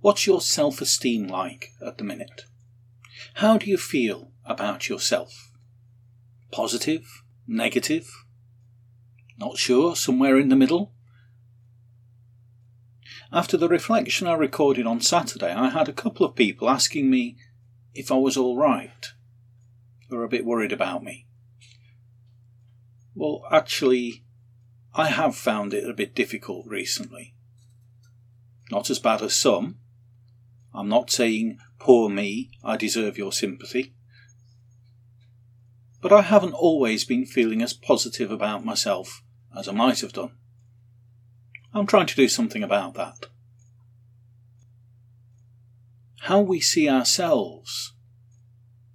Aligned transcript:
What's 0.00 0.26
your 0.26 0.40
self 0.40 0.80
esteem 0.80 1.26
like 1.26 1.72
at 1.84 1.98
the 1.98 2.04
minute? 2.04 2.42
How 3.34 3.58
do 3.58 3.68
you 3.68 3.76
feel 3.76 4.32
about 4.44 4.88
yourself? 4.88 5.50
Positive? 6.52 7.04
Negative? 7.46 8.08
Not 9.38 9.58
sure? 9.58 9.96
Somewhere 9.96 10.38
in 10.38 10.48
the 10.48 10.56
middle? 10.56 10.92
After 13.32 13.56
the 13.56 13.68
reflection 13.68 14.26
I 14.26 14.34
recorded 14.34 14.86
on 14.86 15.00
Saturday, 15.00 15.52
I 15.52 15.68
had 15.70 15.88
a 15.88 15.92
couple 15.92 16.24
of 16.24 16.36
people 16.36 16.70
asking 16.70 17.10
me 17.10 17.36
if 17.92 18.10
I 18.12 18.16
was 18.16 18.36
alright. 18.36 19.12
They 20.08 20.16
were 20.16 20.24
a 20.24 20.28
bit 20.28 20.44
worried 20.44 20.72
about 20.72 21.02
me. 21.02 21.26
Well, 23.14 23.42
actually, 23.50 24.24
I 24.94 25.08
have 25.08 25.34
found 25.36 25.74
it 25.74 25.88
a 25.88 25.92
bit 25.92 26.14
difficult 26.14 26.66
recently. 26.66 27.34
Not 28.70 28.90
as 28.90 28.98
bad 28.98 29.22
as 29.22 29.34
some. 29.34 29.78
I'm 30.74 30.88
not 30.88 31.10
saying, 31.10 31.58
poor 31.78 32.08
me, 32.08 32.50
I 32.62 32.76
deserve 32.76 33.18
your 33.18 33.32
sympathy. 33.32 33.94
But 36.00 36.12
I 36.12 36.22
haven't 36.22 36.52
always 36.52 37.04
been 37.04 37.26
feeling 37.26 37.62
as 37.62 37.72
positive 37.72 38.30
about 38.30 38.64
myself 38.64 39.22
as 39.56 39.68
I 39.68 39.72
might 39.72 40.00
have 40.00 40.12
done. 40.12 40.32
I'm 41.74 41.86
trying 41.86 42.06
to 42.06 42.16
do 42.16 42.28
something 42.28 42.62
about 42.62 42.94
that. 42.94 43.26
How 46.22 46.40
we 46.40 46.60
see 46.60 46.88
ourselves 46.88 47.94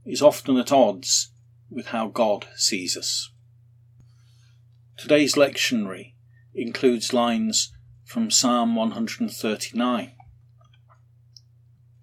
is 0.06 0.22
often 0.22 0.58
at 0.58 0.72
odds 0.72 1.32
with 1.70 1.88
how 1.88 2.08
God 2.08 2.48
sees 2.56 2.96
us. 2.96 3.32
Today's 4.98 5.36
lectionary 5.36 6.14
includes 6.54 7.14
lines 7.14 7.74
from 8.06 8.30
Psalm 8.30 8.76
139. 8.76 10.12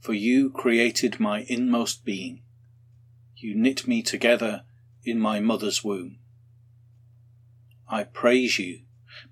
For 0.00 0.14
you 0.14 0.50
created 0.50 1.20
my 1.20 1.44
inmost 1.48 2.04
being. 2.04 2.42
You 3.36 3.54
knit 3.54 3.86
me 3.86 4.02
together 4.02 4.64
in 5.04 5.18
my 5.18 5.40
mother's 5.40 5.84
womb. 5.84 6.18
I 7.88 8.04
praise 8.04 8.58
you 8.58 8.80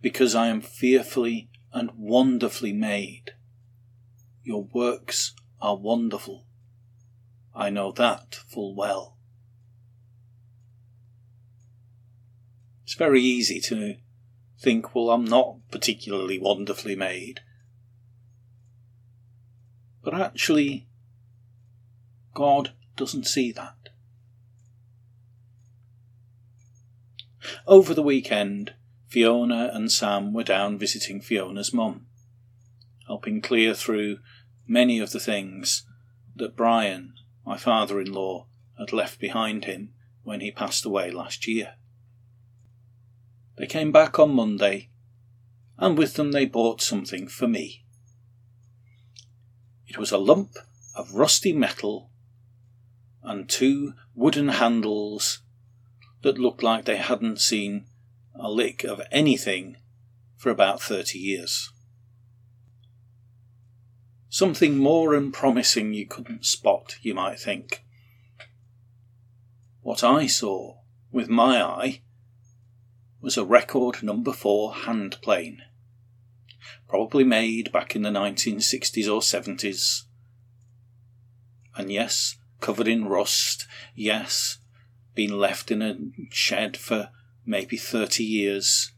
because 0.02 0.34
I 0.34 0.48
am 0.48 0.60
fearfully 0.60 1.48
and 1.72 1.90
wonderfully 1.96 2.72
made. 2.72 3.32
Your 4.42 4.64
works 4.72 5.34
are 5.60 5.76
wonderful. 5.76 6.46
I 7.54 7.70
know 7.70 7.92
that 7.92 8.34
full 8.34 8.74
well. 8.74 9.16
It's 12.84 12.94
very 12.94 13.20
easy 13.20 13.60
to 13.60 13.96
think, 14.58 14.94
well, 14.94 15.10
I'm 15.10 15.24
not 15.24 15.56
particularly 15.70 16.38
wonderfully 16.38 16.96
made. 16.96 17.40
But 20.10 20.22
actually, 20.22 20.86
God 22.32 22.72
doesn't 22.96 23.26
see 23.26 23.52
that. 23.52 23.90
Over 27.66 27.92
the 27.92 28.02
weekend, 28.02 28.72
Fiona 29.06 29.70
and 29.70 29.92
Sam 29.92 30.32
were 30.32 30.44
down 30.44 30.78
visiting 30.78 31.20
Fiona's 31.20 31.74
mum, 31.74 32.06
helping 33.06 33.42
clear 33.42 33.74
through 33.74 34.20
many 34.66 34.98
of 34.98 35.10
the 35.10 35.20
things 35.20 35.84
that 36.36 36.56
Brian, 36.56 37.12
my 37.44 37.58
father 37.58 38.00
in 38.00 38.10
law, 38.10 38.46
had 38.78 38.94
left 38.94 39.20
behind 39.20 39.66
him 39.66 39.92
when 40.22 40.40
he 40.40 40.50
passed 40.50 40.86
away 40.86 41.10
last 41.10 41.46
year. 41.46 41.74
They 43.58 43.66
came 43.66 43.92
back 43.92 44.18
on 44.18 44.30
Monday, 44.30 44.88
and 45.76 45.98
with 45.98 46.14
them 46.14 46.32
they 46.32 46.46
bought 46.46 46.80
something 46.80 47.28
for 47.28 47.46
me. 47.46 47.84
It 49.88 49.98
was 49.98 50.12
a 50.12 50.18
lump 50.18 50.50
of 50.94 51.14
rusty 51.14 51.52
metal 51.52 52.10
and 53.22 53.48
two 53.48 53.94
wooden 54.14 54.48
handles 54.48 55.40
that 56.22 56.38
looked 56.38 56.62
like 56.62 56.84
they 56.84 56.96
hadn't 56.96 57.40
seen 57.40 57.86
a 58.34 58.50
lick 58.50 58.84
of 58.84 59.00
anything 59.10 59.76
for 60.36 60.50
about 60.50 60.80
30 60.82 61.18
years. 61.18 61.72
Something 64.28 64.76
more 64.76 65.14
unpromising 65.14 65.94
you 65.94 66.06
couldn't 66.06 66.44
spot, 66.44 66.96
you 67.00 67.14
might 67.14 67.40
think. 67.40 67.82
What 69.80 70.04
I 70.04 70.26
saw 70.26 70.76
with 71.10 71.28
my 71.28 71.62
eye 71.62 72.02
was 73.20 73.36
a 73.36 73.44
record 73.44 74.02
number 74.02 74.32
4 74.32 74.74
hand 74.74 75.16
plane, 75.22 75.62
probably 76.88 77.24
made 77.24 77.72
back 77.72 77.94
in 77.94 78.02
the 78.02 78.10
1960s 78.10 79.06
or 79.06 79.20
70s. 79.20 80.02
And 81.76 81.92
yes, 81.92 82.36
covered 82.60 82.88
in 82.88 83.06
rust, 83.06 83.66
yes, 83.94 84.58
been 85.14 85.38
left 85.38 85.70
in 85.70 85.82
a 85.82 85.96
shed 86.30 86.76
for 86.76 87.10
maybe 87.44 87.76
30 87.76 88.24
years, 88.24 88.92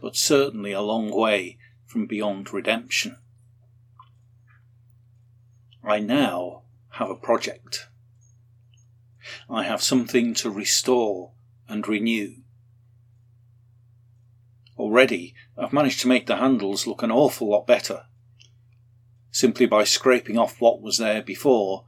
but 0.00 0.16
certainly 0.16 0.72
a 0.72 0.80
long 0.80 1.10
way 1.10 1.58
from 1.86 2.06
beyond 2.06 2.52
redemption. 2.52 3.16
I 5.84 5.98
now 5.98 6.62
have 6.90 7.10
a 7.10 7.16
project. 7.16 7.88
I 9.50 9.64
have 9.64 9.82
something 9.82 10.34
to 10.34 10.50
restore 10.50 11.32
and 11.68 11.86
renew. 11.86 12.36
Already, 14.82 15.32
I've 15.56 15.72
managed 15.72 16.00
to 16.00 16.08
make 16.08 16.26
the 16.26 16.38
handles 16.38 16.88
look 16.88 17.04
an 17.04 17.12
awful 17.12 17.48
lot 17.48 17.68
better, 17.68 18.06
simply 19.30 19.64
by 19.64 19.84
scraping 19.84 20.36
off 20.36 20.60
what 20.60 20.82
was 20.82 20.98
there 20.98 21.22
before 21.22 21.84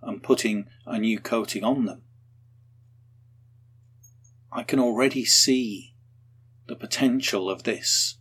and 0.00 0.22
putting 0.22 0.64
a 0.86 0.98
new 0.98 1.20
coating 1.20 1.62
on 1.62 1.84
them. 1.84 2.04
I 4.50 4.62
can 4.62 4.78
already 4.80 5.26
see 5.26 5.94
the 6.68 6.74
potential 6.74 7.50
of 7.50 7.64
this 7.64 8.16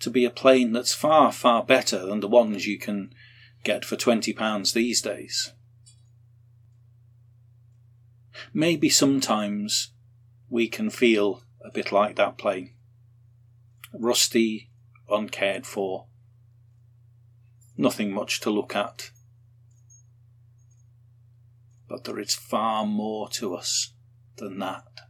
to 0.00 0.10
be 0.10 0.24
a 0.24 0.30
plane 0.30 0.72
that's 0.72 0.92
far, 0.92 1.30
far 1.30 1.62
better 1.62 2.04
than 2.04 2.18
the 2.18 2.26
ones 2.26 2.66
you 2.66 2.76
can 2.76 3.14
get 3.62 3.84
for 3.84 3.94
£20 3.94 4.72
these 4.72 5.00
days. 5.00 5.52
Maybe 8.52 8.88
sometimes 8.88 9.92
we 10.48 10.66
can 10.66 10.90
feel 10.90 11.44
a 11.64 11.70
bit 11.70 11.92
like 11.92 12.16
that 12.16 12.36
plane. 12.36 12.74
Rusty, 13.92 14.70
uncared 15.08 15.66
for, 15.66 16.06
nothing 17.76 18.12
much 18.12 18.40
to 18.40 18.50
look 18.50 18.76
at. 18.76 19.10
But 21.88 22.04
there 22.04 22.18
is 22.18 22.34
far 22.34 22.86
more 22.86 23.28
to 23.30 23.54
us 23.54 23.92
than 24.36 24.58
that 24.60 25.00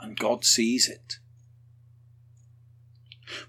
and 0.00 0.18
God 0.18 0.44
sees 0.44 0.88
it. 0.88 1.18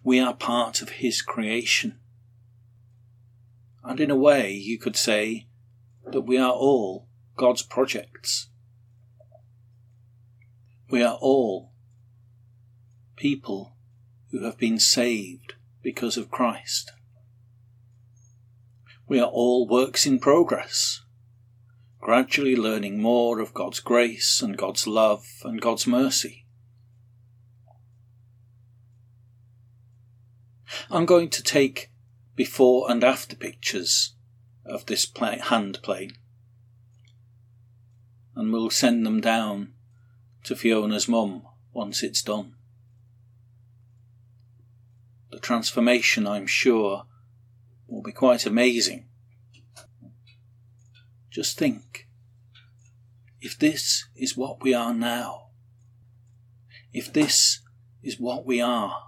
We 0.03 0.19
are 0.19 0.33
part 0.33 0.81
of 0.81 0.89
His 0.89 1.21
creation. 1.21 1.99
And 3.83 3.99
in 3.99 4.11
a 4.11 4.15
way, 4.15 4.51
you 4.51 4.79
could 4.79 4.95
say 4.95 5.47
that 6.11 6.21
we 6.21 6.37
are 6.37 6.51
all 6.51 7.07
God's 7.35 7.61
projects. 7.61 8.49
We 10.89 11.03
are 11.03 11.17
all 11.21 11.73
people 13.15 13.76
who 14.31 14.43
have 14.43 14.57
been 14.57 14.79
saved 14.79 15.53
because 15.81 16.17
of 16.17 16.31
Christ. 16.31 16.91
We 19.07 19.19
are 19.19 19.27
all 19.27 19.67
works 19.67 20.05
in 20.05 20.19
progress 20.19 21.01
gradually 21.99 22.55
learning 22.55 23.01
more 23.01 23.39
of 23.41 23.53
God's 23.53 23.81
grace 23.81 24.41
and 24.41 24.57
God's 24.57 24.87
love 24.87 25.25
and 25.43 25.59
God's 25.59 25.85
mercy. 25.85 26.45
I'm 30.89 31.05
going 31.05 31.29
to 31.31 31.43
take 31.43 31.91
before 32.35 32.89
and 32.89 33.03
after 33.03 33.35
pictures 33.35 34.13
of 34.65 34.85
this 34.85 35.11
hand 35.17 35.79
plane 35.81 36.13
and 38.35 38.53
we'll 38.53 38.69
send 38.69 39.05
them 39.05 39.19
down 39.19 39.73
to 40.43 40.55
Fiona's 40.55 41.07
mum 41.07 41.41
once 41.73 42.03
it's 42.03 42.21
done. 42.21 42.53
The 45.31 45.39
transformation, 45.39 46.25
I'm 46.25 46.47
sure, 46.47 47.03
will 47.87 48.01
be 48.01 48.11
quite 48.11 48.45
amazing 48.45 49.07
just 51.37 51.59
think 51.59 52.07
if 53.39 53.59
this 53.59 54.07
is 54.15 54.35
what 54.35 54.63
we 54.63 54.73
are 54.73 54.91
now, 54.91 55.49
if 56.91 57.13
this 57.13 57.59
is 58.01 58.19
what 58.19 58.43
we 58.43 58.59
are, 58.59 59.03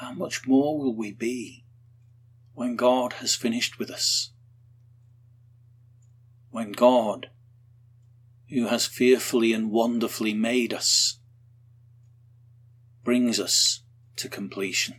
how 0.00 0.14
much 0.14 0.46
more 0.46 0.78
will 0.78 0.96
we 0.96 1.12
be 1.12 1.66
when 2.54 2.74
God 2.74 3.12
has 3.20 3.34
finished 3.34 3.78
with 3.78 3.90
us? 3.90 4.32
When 6.48 6.72
God, 6.72 7.28
who 8.48 8.68
has 8.68 8.86
fearfully 8.86 9.52
and 9.52 9.70
wonderfully 9.70 10.32
made 10.32 10.72
us, 10.72 11.20
brings 13.04 13.40
us 13.40 13.82
to 14.16 14.28
completion. 14.28 14.96